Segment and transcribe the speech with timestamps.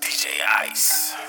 [0.00, 0.26] DJ
[0.70, 1.27] Ice.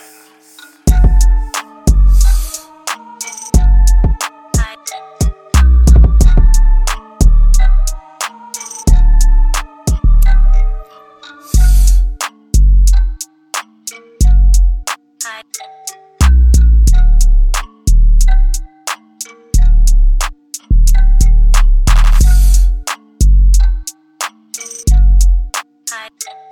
[26.09, 26.48] Bye.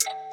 [0.00, 0.31] Hi.